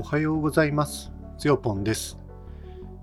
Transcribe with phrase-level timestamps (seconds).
[0.00, 1.10] おはようございます。
[1.38, 2.20] つよぽんです。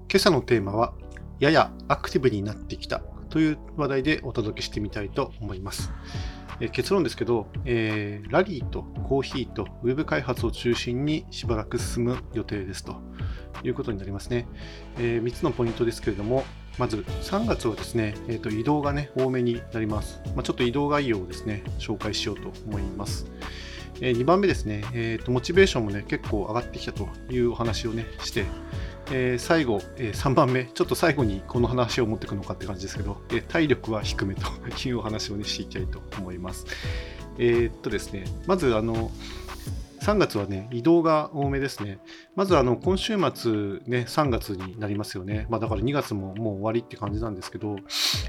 [0.10, 0.94] 今朝のテーマは、
[1.42, 5.92] ややアクティブになってきたという話題でお届けしてみたいと思います。
[6.62, 12.96] え結論ですけど、えーラリーとコーヒーとウェブ開発を中心にしばらく進む予定ですと
[13.62, 14.48] いうことになりますね。
[14.98, 16.46] え3つのポイントですけれども、
[16.78, 20.22] まず3月はですね、えーと移動がね、多めになります。
[20.28, 23.30] まあ、ちょっと移動概要をですね、紹介しようと思います。
[24.02, 28.46] え2番目ですね、えーと、モチベーションもね、結構上がってきたというお話をね、して、
[29.12, 34.42] えー最後、え3番目、ちょっと最後にこの話を持っていくのかって感じですけど、えー体力は低めと
[34.88, 36.66] いうお話をね、していきたいと思います。
[37.38, 39.12] えーっとですね、まず、あの、
[40.06, 41.98] 3月はね、移動が多めですね。
[42.36, 43.52] まず、あの、今週末
[43.88, 45.48] ね、3月になりますよね。
[45.50, 47.78] まあ、だから2月ももう終わりって感じなんですけど、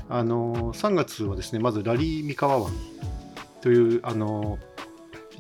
[0.08, 2.72] あの、3月はですね、まず、ラリー三河湾
[3.60, 4.58] という、あの、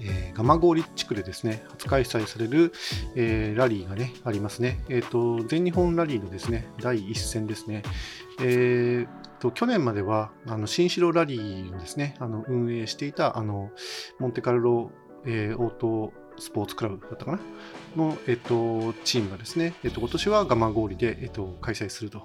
[0.00, 2.72] えー、蒲郡地区でですね、初開催される、
[3.14, 4.84] えーラリーがね、ありますね。
[4.88, 7.82] えっ、と、全日本ラリーのですね、第一戦ですね。
[8.40, 13.70] えーと、去年までは、あの、新城ラリーをですね、あの、運営していた、あの、
[14.18, 14.90] モンテカルロ、
[15.24, 17.40] えーオートスポーツクラブだったかな？
[17.96, 22.24] の、えっ、と、チームがですね、えっ、と、今年は蒲郡で、えっ、と、開催すると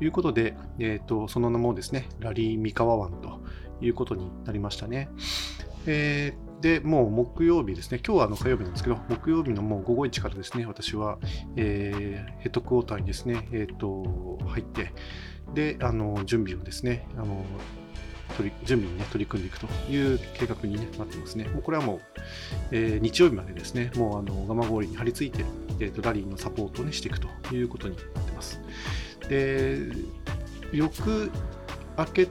[0.00, 3.40] いうことで、えっ、と、その名もですね、ラリー三河湾と
[3.80, 5.08] いうことになりましたね。
[5.86, 11.18] えーで、もう木曜日ですね、今日はあの火曜日なんですけど、木曜日のもう午後1からですね、私は、
[11.56, 14.92] えーヘッドクォーターにですね、えー、と入って、
[15.54, 17.44] で、あの準備をですね、あの
[18.36, 21.48] 取り準備に、ね、取り組んでいくという計画に、ね、なってますね。
[21.48, 22.00] もうこれはもう、
[22.70, 25.44] えー日曜日までですね、もうあの蒲郡に張り付いて、
[25.80, 28.60] えーとラリーのサポートを、ね、していくということになってます。
[29.28, 29.80] で、
[30.72, 31.32] 翌
[31.98, 32.28] 明け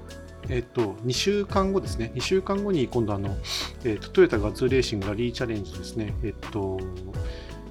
[0.50, 3.36] えっと、2週間後ですね、2週間後に今度あの、
[3.84, 6.80] えっと、トヨタガッツーレーシングラリーチャレンジですね、えっと、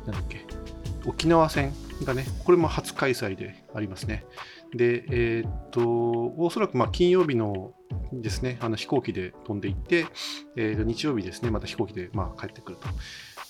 [0.06, 0.46] なんだっけ、
[1.04, 1.72] 沖縄戦
[2.04, 4.24] がね、これも初開催でありますね。
[4.74, 5.82] で、えっと、
[6.36, 7.72] おそらくまあ金曜日の
[8.12, 10.06] ですね、あの飛行機で飛んでいって、
[10.56, 12.88] えーと日曜日ですね、また飛行機でまあ帰ってくると。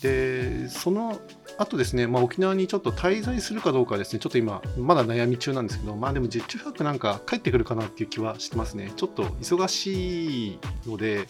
[0.03, 1.21] で、その
[1.59, 8.93] 後ですね、まあ、沖縄にちょっと滞在するかどうかですね、ちょっと今、まだ悩み中なんですけど、まあでも実地泊なんか帰ってくるかなっていう気はしてますね。
[8.97, 11.29] ちょっと忙しいので、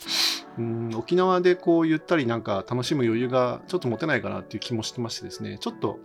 [0.59, 5.99] うん、沖縄でこうゆったりなんか楽しむ余裕がちょっと持てないかなっていう気もしてましてですね、ちょっと、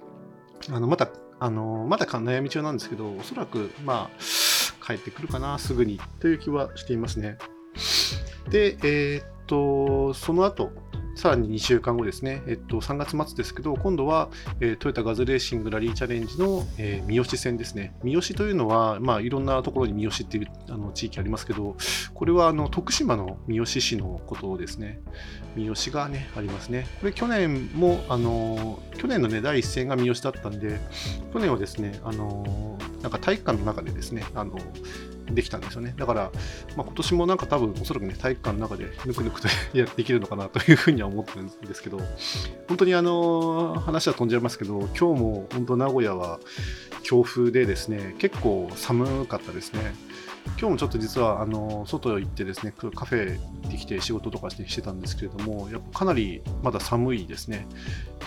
[0.71, 1.09] あの、また、
[1.39, 7.37] あの、まだ悩み中なんですけど、おそらく、まあ、帰ってくるかな、すぐに、という気はしていますね。
[8.49, 10.71] で、えーっと、その後、
[11.15, 17.95] さらに2週間後ですね、えっと、3月末ですけど、今度は、えートヨタガズレーシングラリーチャレンジの、えー三好戦ですね。
[18.03, 21.77] 三好というのは、まあ、いろんなところに三好っていうあの地域ありますけど、
[22.13, 24.99] これはあの徳島の三好市のことですね。
[25.55, 26.85] 三好がね、ありますね。
[26.99, 30.79] これ去年も、あの、去年のね、第一戦が三好だったんで、
[31.33, 34.57] 去年はですね、あの、なんか体育館の中でですね、あの、
[35.31, 35.93] できたんですよね。
[35.97, 36.31] だから、
[36.75, 39.47] まあ、今年もなんか多分、おそらくね、体育館の中でぬくぬくと
[39.77, 41.99] やできるのかなというふうには思ってるんですけど、
[42.67, 46.39] 本当にあの、話は飛んじゃいますけど、今日も本当名古屋は
[47.03, 49.93] 強風でですね、結構寒かったですね。
[50.57, 57.67] 今日もちょっと実はあの外行ってですねカフェ行ってきて仕事とかしてしてたんですけれどもやっぱかなりまだ寒いですね。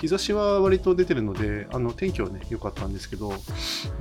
[0.01, 3.33] 日差しは割と出てるのであの天気はね良かったんですけど、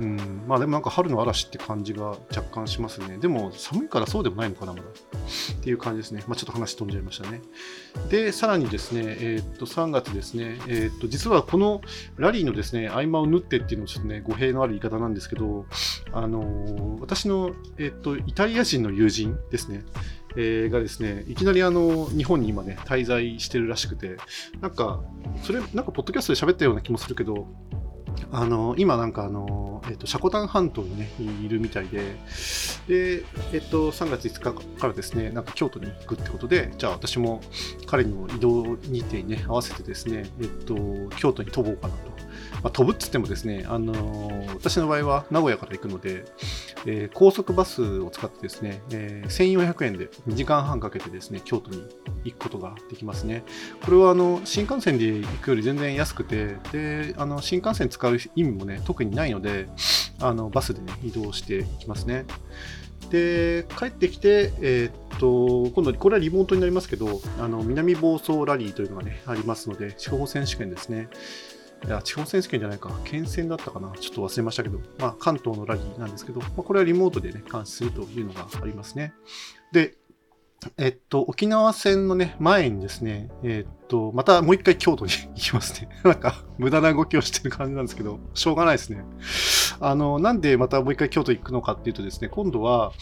[0.00, 3.18] うん、まあでもなんか春の嵐って感じが若干しますね。
[3.18, 4.84] でも寒いからそうでもないのかなまだ。
[4.84, 6.22] っていう感じですね。
[6.28, 7.40] まあちょっと話飛んじゃいましたね。
[8.10, 11.80] でさらにですねえーっと3月ですねえーっと実はこの
[12.16, 15.66] ラリーのですね合間を縫ってっていうのもちょっとね語弊のある言い方なんですけど
[16.12, 19.82] あの私の、えーっとイタリア人の友人ですね、
[20.36, 24.16] えーがですねいきなりあの日本に今ね滞在してるらしくて
[24.60, 25.00] なんか
[25.42, 27.48] それなんかポッドキャストで喋ったような気もするけど
[28.32, 32.16] あの今なんかあの、えっとシャコタン半島にねいるみたいで
[32.86, 37.40] で、えっと3月5日からですねなんか京都に行くってことでじゃあ私も
[37.86, 40.76] 彼の移動日程にね合わせてですねえっと
[41.16, 42.16] 京都に飛ぼうかなと、ま
[42.64, 46.24] あ、飛ぶっつってもですねあの私の場合は名古屋から行くので、
[46.86, 51.82] えー高速バスを使ってですね、えー1400円で2時間半かけてですね京都に
[52.24, 53.44] 行くことができますね。
[53.84, 59.68] これはあの新幹線で行くより全然安くてであの新幹線使うう意味もね特にないので
[60.20, 62.24] あのバスでね移動していきますね。
[63.10, 71.08] で帰ってきて、えーっと今度これはリモートになりますけどあの南房総ラリーというのがねありますので地方選手権ですね。
[71.86, 79.12] いや地方選手権じゃないか、県選だったかな、ちょっと忘れましたけど、まあ、関東のラリーなんですけど、まあ、これはリモートでね、監視するというのがありますね。
[79.70, 79.96] で、
[80.76, 85.88] えっと、沖縄戦のね、前にですね、えっと、またもう一回京都に 行きますね。
[86.02, 89.04] なんか、無駄な動きをしてる感じなんですけど、しょうがないですね。
[89.80, 92.92] あの、なんでまたもう一回京都行くのかっていうとですね、今度は、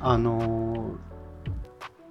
[0.00, 0.92] あの、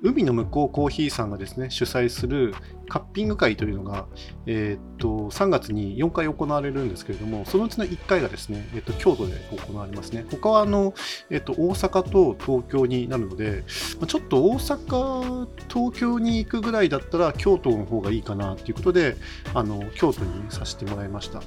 [0.02, 2.54] 海の向こうコーヒーさんがですね、主催する
[2.90, 4.08] カッピング会というのが、
[4.46, 9.34] えー、っと、3月に4回行われるんですけれども、そのうちの1回がですね、え、っと、京都で
[9.68, 10.26] 行われますね。
[10.30, 10.94] 他は、あの、
[11.30, 19.16] え、っと、大阪と東京になるので、ちょっと大阪、東京に行くぐらいだったら、京都の方がいいかなということで、
[19.54, 21.42] あの、京都にさせてもらいました。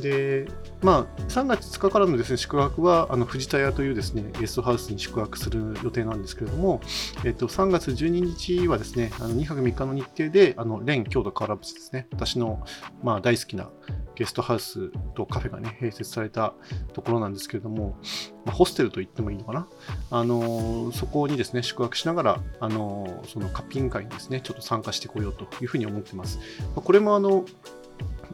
[0.00, 0.46] で、
[0.80, 6.80] まあ、3月5日からのですね、宿泊は、あの、藤田屋というですね、ゲストハウスに宿泊する予定なんですけれども、
[7.24, 12.64] えっと、3月12日はですね、あの2泊3日の日程で、あの、レン京都河原節ですね、私の、
[13.02, 13.68] まあ、大好きな
[14.14, 16.54] ゲストハウスとカフェがね、併設された
[16.92, 17.98] ところなんですけれども、
[18.44, 19.68] まあ、ホステルと言ってもいいのかな。
[20.10, 26.38] あのそこにですね、宿泊しながら、あのそのカッピング会にですね、ちょっと参加してこようというふうに思ってます。
[26.76, 27.44] まこれもあの、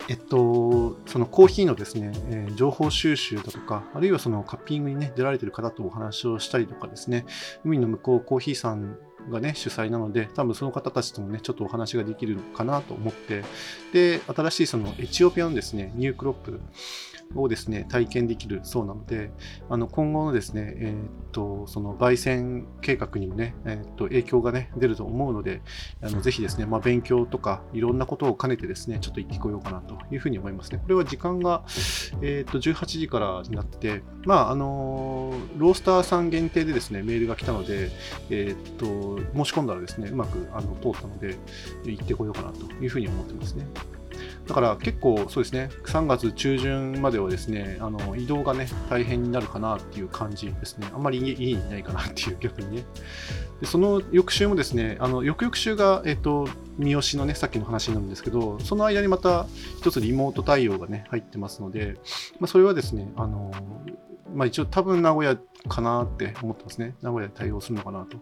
[0.09, 7.25] えっと、そのコーヒーのですね、えー、情報収集だとか、あるいはそのカッピングにね、出られてる方とお話をしたりとかですね、
[7.65, 8.99] 海の向こうコーヒーさん
[9.29, 13.45] がね、主催なので、多分その方たちともね、ちょっとお話ができるかなと思って、
[13.93, 16.61] で、新しいそのエチオピアのですね、ニュークロップ。
[17.35, 19.31] をですね、体験できるそうなので、
[19.69, 25.63] あの今後のですね、えー、っと、その焙煎計画にもね、えー、っと、影響がね、出ると思うので、
[26.03, 30.79] あのぜひですね、まあ、勉強とか、いろんなことを兼ねてですね、ちょっと行ってこようかなというふうに思いますね。
[30.79, 31.65] これは時間が、
[32.23, 37.91] えー、っと、18時からになってて、まあ、あのロースターさん限定でですね、メールが来たので、
[38.31, 41.37] えっと、申し込んだらですね、うまくあの通ったので、
[41.85, 43.67] 行ってこようかなというふうに思ってますね。
[44.49, 50.89] だから結構そうですね、3月中旬まではですね、あの移動がね、大変になるかなっていう感じですね。
[50.95, 52.85] あんまり家にいないかなっていう 逆にね。
[53.61, 56.49] でその翌週もですね、あの翌々週が、えっ、と、
[56.79, 59.47] 三好のね、さっきの話なんですけど、その間にまた
[59.81, 61.97] 一つリモート対応がね、入ってますので、
[62.41, 63.53] まあ、それはですね、あの、
[64.35, 65.37] まあ一応多分名古屋
[65.69, 66.95] かなって思ってますね。
[67.03, 68.17] 名古屋で対応するのかなと。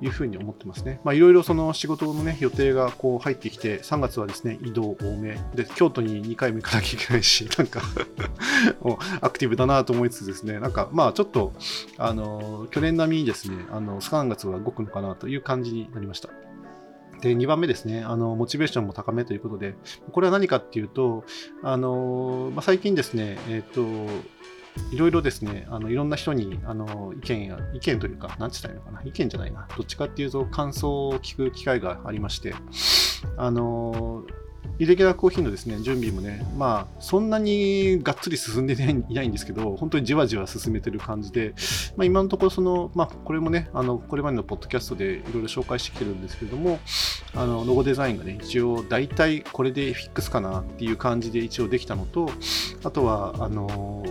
[0.00, 1.00] いうふうに思ってますね。
[1.04, 5.38] まあ、いろいろその仕事のね、予定がこう入ってきて、3月はですね、移動多め。
[5.54, 7.80] で、京都に2回も行かなきゃいけないし、 なんか
[9.20, 11.52] アクティブだなと思いつつですね、なんかまあちょっと、
[11.98, 16.28] あの、去年並みにですね、あの、3月は動くのかなという感じになりました。
[17.20, 19.74] で、2番目ですね、あの、モチベーションも高めということで、
[20.12, 21.24] これは何かっていうと、
[21.62, 24.12] あの、まあ、最近ですね、えっ、ー、と、
[24.90, 32.54] いろいろですね、あのいろんな人にあの意見や、意見というか、なんて言ったらいいのかな、意見じゃないな、どっちかっていうと感想を聞く機会がありまして、
[33.36, 34.24] あの、
[34.78, 41.54] イレギュラーコーヒーのですね、準備もね、まあ、そんなにがっつり進んでいないんですけど、本当にじわじわ進めてる感じで、
[41.96, 46.78] まあ、今のところ、その、まあ、これもね、あの、これまでのポッドキャストでいろいろ紹介してきてるんですけれども、
[47.34, 52.30] あの、ロゴデザインがね、一応、大体これでフィックスかなっていう感じで一応できたのと、
[52.84, 54.04] あとは、あの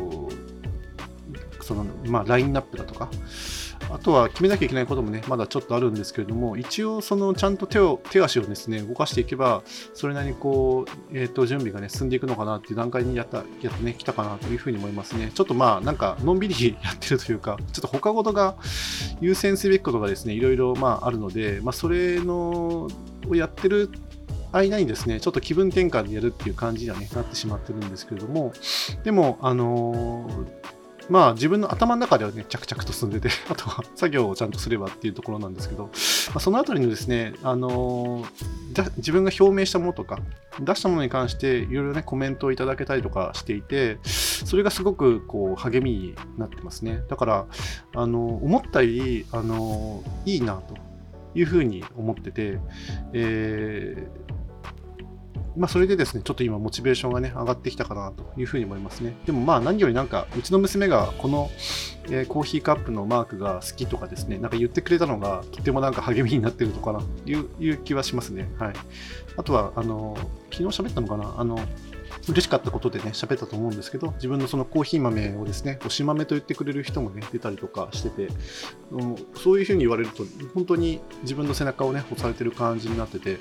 [1.65, 3.09] その、まあ、ラインナップだとか、
[3.89, 9.63] あとは決めなきゃいけないこともね、まだちょっとあるんですけれども、一応、そのちゃんと手を手足をですね、動かしていけば、
[9.95, 15.31] それなりにこう、えっ、ー、と、準備がね、進んでいくのかなっていう段階にやった、やってね、来たかなというふうに思いますね。
[15.33, 18.55] ちょっとまあ、なんか、のんびりやってるというか、ちょっと他事が
[19.21, 22.87] 優先すべきことがですね、いろいろまああるので、まあ、それの、
[23.27, 23.89] をやってる
[24.51, 28.53] 間にですね、ちょっと気分転換でやるっていう感じにはね、なってしまってるんですけれども、
[29.03, 30.74] でも、あのー
[31.09, 35.89] まあ自分の頭の中ではね、着々と進んでて、 あとは作業をちゃんとすればっていうところなんですけど、ま
[36.35, 38.25] あ、そのあたりのですね、あの、
[38.97, 40.19] 自分が表明したものとか、
[40.59, 47.03] 出したものに関していろいろね、コメントをいただけたりとかしていて、それがすごくこう励みになってますね。
[47.07, 47.45] だから、
[47.95, 50.75] あの、思ったより、あの、いいなと
[51.35, 52.59] いうふうに思ってて、
[53.13, 54.24] えー
[55.57, 59.15] まあ、それでですね、ちょっと今、モチベーションがね、上がってきたかなというふうに思いますね。
[59.25, 61.49] でもまあ、何よりなんか、うちの娘がこの、
[62.09, 68.51] えー、コーヒーカップのマークが好きとかですね、なんか言ってくれたのが、とてもなんか励みになってるのかなといういう気はしますね。
[68.59, 68.73] はい。
[69.37, 70.17] あとは、あの、
[70.51, 71.35] 昨日喋ったのかな？
[71.37, 71.57] あの、
[72.27, 78.29] 嬉しかったことでね、喋ったと思うんですけど、自分のそのコーヒー豆をですね、推し豆と言ってくれる人もね、出たりとかしてて、
[79.35, 83.37] そういうふうに言われると、本当に自分の背中をね、押されてる感じになってて、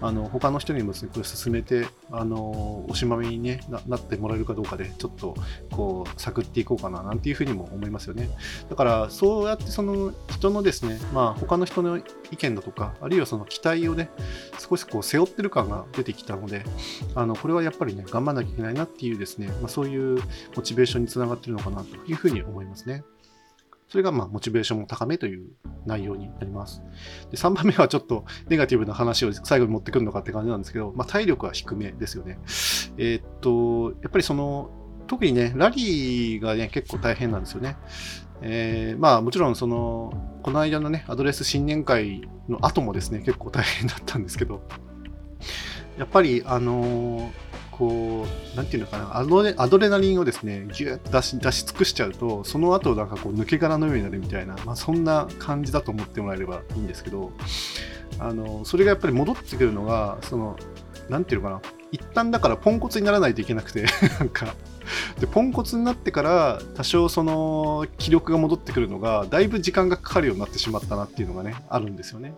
[0.00, 5.34] あの、他の人にもですね、これ進めて、あの、推し豆にねな、なってもらえるかどうかで、ちょっと、
[5.70, 8.28] こう、探っていこうかな、なんていうふうにも思いますよね。
[8.68, 11.98] だから、そうやってその人のですね、まあ、他の人の
[12.30, 14.10] 意見だとか、あるいはその期待をね、
[14.58, 16.64] 少しこう背負ってる感が出てきたので、
[17.14, 20.20] あの、これはやっぱりね、頑張らなきゃいけないなっていうですね、まあ、そういう
[20.56, 23.04] モチベーションにつながってるのかなというふうに思いますね。
[23.88, 25.48] それがまあモチベーションも高めという
[25.86, 26.82] 内容になります。
[27.30, 32.38] で3番目はちょっとネガティブな話を最後に持ってくるのかって感じなんですけど、まあ、体力は低めですよね。
[32.98, 34.70] えー、っと、やっぱりその、
[35.06, 37.76] 特にね、ラリーがね、結構大変なんですよね。
[38.42, 40.12] えー、まあもちろんその、
[40.42, 44.62] この間のね、アドレス新年会の後もですね、結構大変だったんですけど、
[45.96, 47.30] やっぱり、あのー、
[47.78, 57.32] こう、なんていうのかな、アドレアドレナリンをですね、ぎゅっと出し出し尽くしちゃうと、その後なんかこう抜け殻のようになるみたいな、まあ、そんな感じだと思ってもらえればいいんですけど、
[58.18, 60.56] あのそれがやっぱり戻ってくるのが、その、
[61.08, 63.86] なんていうのかな、一旦だからポンコツにならないといけなくて
[64.18, 64.54] なんか
[65.20, 72.34] でポンコツになってから多少その気力が戻ってくるのがだいぶ時間がかかるようになってしまったなっていうのがねあるんですよね。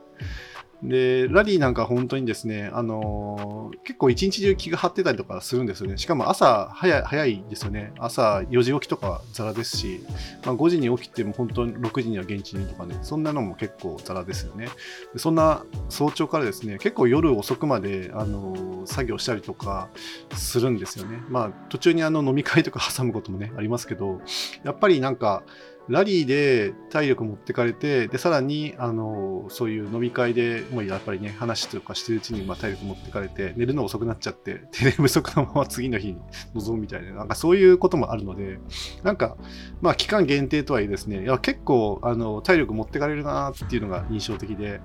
[0.82, 5.98] で、ラリーなんか本当にですね、あのー、結構一日中気が張ってたりとかするんですよね。
[5.98, 7.92] しかも朝早い早いですよね。
[7.98, 10.04] 朝4時起きとかザラですし、
[10.44, 14.68] まあ、5時に起きても本当に6時には現地にとかね、そんなのも結構ザラですよね。
[15.16, 19.90] そんな早朝からですね、結構夜遅くまで、あのー、作業したりとか
[20.34, 21.22] するんですよね。
[21.28, 24.20] まあ途中にあの飲み会とか挟むこともね、ありますけど、
[24.64, 25.42] やっぱりなんか、
[25.90, 36.18] ラリーで体力持ってかれて、で、さらに、あの、そういう飲み会でもうやっぱりね、話とかしてるうちに、まあ、体力持ってかれて、寝るの遅くなっちゃって、手寝不足のまま次の日に
[36.54, 38.60] 臨むみたいな、なんかそういうこともあるので、
[39.02, 39.36] なんか、
[39.80, 44.80] まあ、期間限定とはいえですね、いや結構、あの、体力持ってかれるなっていうのが印象的で、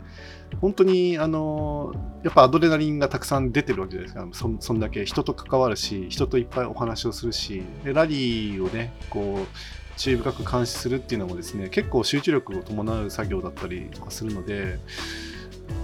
[0.61, 1.93] 本当に、あの、
[2.23, 4.49] やっぱアドレナリンがたくさん出てるわけじゃないですか。
[4.59, 14.77] そそんだけ人と関わるし、人といっぱいお話をするし、でラリーをね、こう、注意深く監視するっていうのもですね結構集中力を伴う作業だったりとかするので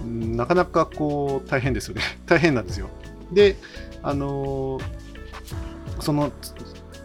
[0.04, 2.02] なかなかこう大変ですよね。
[2.26, 2.88] 大変なんですよ。
[3.32, 3.56] で
[4.02, 4.80] あの、
[6.00, 6.32] その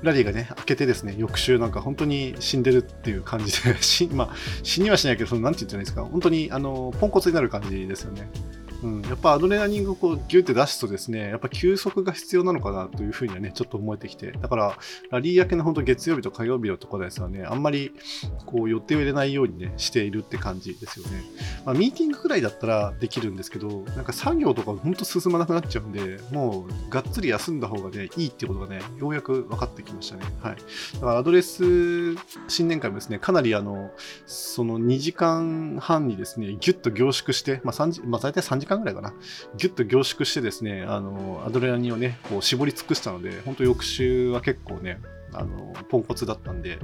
[0.02, 8.30] ラリーがね、開けてですね、翌週なんか本当に死んでるっていう感じで、 死,、まあ、死にはしないけど、そのなんて言ったらいいですか、本当にあのポンコツになる感じですよね。
[8.84, 14.78] うん、やっぱアドレナリンをこうギュって出すとですね、やっぱ休息が必要なのかなというふうにはね、ちょっと思えてきて、だから、
[15.10, 17.92] ラリー明けの本当月曜日と火曜日のところですよね、あんまり
[18.46, 21.24] こう予定を入れないようにね、しているって感じですよね。
[21.66, 30.26] まあ、ミーティングくらいだったらできるんですけど、なんか作業とか本当進まなくなっちゃうんで、もうがっつり休んだ方がね、いいってことがね、ようやく分かってきましたね。
[30.42, 30.56] はい。
[30.94, 32.16] だからアドレス
[32.48, 33.92] 新年会もですね、かなりあの、
[34.28, 39.14] その2時間半にですね、ギュッと凝縮して、まあ3時、まあ大体3時時間ぐらいかな、
[39.58, 45.00] ぎゅっと凝縮してですね、あの、アドレナリンをね、こう絞り尽くしたので、本当翌週は結構ね、
[45.34, 46.80] あの、ポンコツだったんで、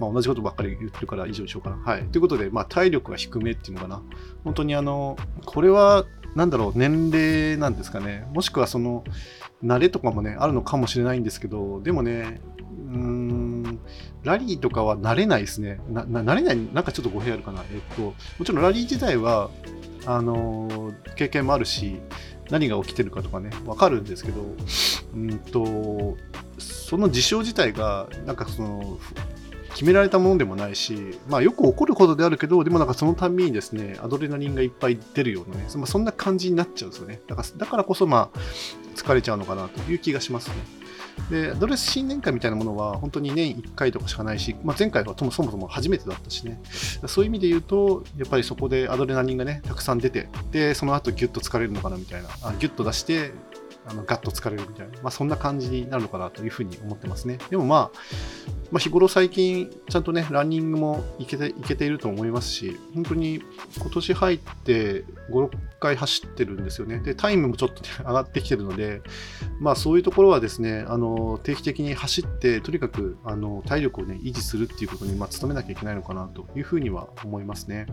[0.00, 1.76] まあ、同じことばっかり言ってるから以上にしようかな。
[1.76, 2.04] はい。
[2.04, 4.02] ということで、まあ、体力が低めっていうのかな。
[4.44, 8.26] 本当にあの、これは、なんだろう、年齢なんですかね。
[8.34, 9.04] もしくはその、
[9.64, 12.40] 慣れとかもね、あるのかもしれないんですけど、でもね、
[12.88, 13.78] うーん、
[14.24, 15.80] ラリーとかは慣れないですね。
[15.88, 17.62] な、慣れない、なんかちょっと語弊あるかな。
[17.72, 19.50] えっと、もちろんラリー自体は、
[20.06, 22.00] あの経験もあるし
[22.50, 24.42] 何が起きてるかとかね分かるんですけど
[25.14, 26.16] うんと
[26.58, 28.98] その事象自体がなんかその
[29.74, 37.20] 決められたものでもないし、まあ、よく起こることであるけど、でもなんかそのたんびにですね、アドレナリンがいっぱい出るようなね、ま、そんな感じになっちゃうんですよね。
[37.26, 38.38] だからだからこそ、まあ、
[38.94, 40.54] 疲れちゃうのかなという気がしますね。
[41.30, 46.60] でア、ドレス新年会みたいなものは本当に年1回とかしかないし、まあ、前回はそもそも初めてだったしね、
[47.06, 53.32] そういう意味で言うと、やっぱりそこでアドレナリンがね、たくさん出て、で、その後ギュッと疲れるのかなみたいな、あギュッと出して、
[53.86, 57.38] あのガッと疲れるみたいな、まあ、そんな感じになるのかなというふうに思ってますね。
[57.50, 57.98] でもまあ、
[58.70, 63.42] まあ、日頃最近、ちゃんとね、ランニングもいけていけていると思いますし、本当に
[63.78, 65.50] 今年入って5、6
[65.80, 66.98] 回走ってるんですよね。
[66.98, 69.02] で、タイムもちょっと、ね、 上がってきてるので、
[69.60, 77.86] まあそういうところはですね、あの定期的に走って、とにかくあの体力をね、維持するっていうことに、まあ、努めなきゃいけないのかなというふうには思いますね。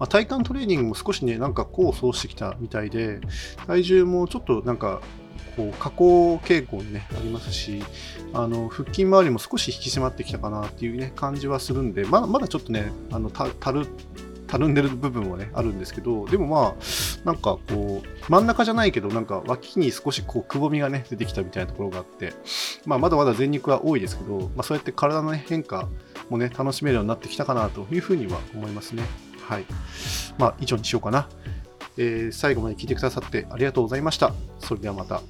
[0.00, 3.20] まあ、体幹トレーニングも少しね、なんか功を奏してきたみたいで、
[3.66, 5.00] 体重もちょっとなんか、
[5.56, 7.82] こう下降傾向に、ね、ありますし
[8.32, 13.86] あの腹筋周りも少し引き締まってきたかなっていう、ね、感じはするんでまだまだちょっとねあのたる
[14.50, 16.74] たるんでる部分はねあるんですけどでもまあ
[17.24, 22.32] なんかこう真ん中じゃないけどなんか脇に少しこうくぼみがね出てきたみたいなところがあって、
[22.84, 25.88] まあ、まだまだ全肉は多いですけど、まあ、そうやって体の、変化
[26.28, 29.04] もね楽しめるようになってきたかなというふうには思いますね。
[29.50, 29.64] はい。
[30.38, 31.28] まあ、以上にしようかな。
[31.96, 34.32] えー、最後まで聞いてくださってありがとうございました。
[34.60, 35.20] それではまた。